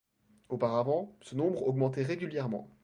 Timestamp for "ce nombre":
1.21-1.61